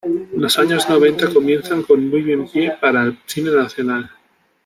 [0.33, 4.09] Los años noventa comienzan con muy buen pie para el cine nacional.